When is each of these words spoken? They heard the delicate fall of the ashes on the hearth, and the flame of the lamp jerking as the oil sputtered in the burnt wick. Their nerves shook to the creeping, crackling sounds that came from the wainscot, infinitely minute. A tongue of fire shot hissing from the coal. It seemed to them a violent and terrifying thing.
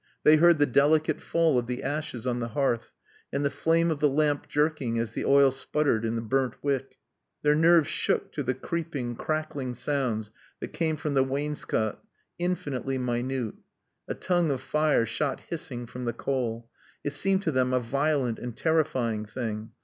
They 0.23 0.37
heard 0.37 0.57
the 0.57 0.65
delicate 0.65 1.21
fall 1.21 1.59
of 1.59 1.67
the 1.67 1.83
ashes 1.83 2.25
on 2.25 2.39
the 2.39 2.47
hearth, 2.47 2.91
and 3.31 3.45
the 3.45 3.51
flame 3.51 3.91
of 3.91 3.99
the 3.99 4.09
lamp 4.09 4.47
jerking 4.47 4.97
as 4.97 5.11
the 5.13 5.25
oil 5.25 5.51
sputtered 5.51 6.05
in 6.05 6.15
the 6.15 6.23
burnt 6.23 6.55
wick. 6.63 6.97
Their 7.43 7.53
nerves 7.53 7.87
shook 7.89 8.31
to 8.31 8.41
the 8.41 8.55
creeping, 8.55 9.15
crackling 9.15 9.75
sounds 9.75 10.31
that 10.59 10.69
came 10.73 10.97
from 10.97 11.13
the 11.13 11.23
wainscot, 11.23 11.99
infinitely 12.39 12.97
minute. 12.97 13.53
A 14.07 14.15
tongue 14.15 14.49
of 14.49 14.61
fire 14.61 15.05
shot 15.05 15.39
hissing 15.51 15.85
from 15.85 16.05
the 16.05 16.13
coal. 16.13 16.67
It 17.03 17.13
seemed 17.13 17.43
to 17.43 17.51
them 17.51 17.71
a 17.71 17.79
violent 17.79 18.39
and 18.39 18.57
terrifying 18.57 19.25
thing. 19.27 19.71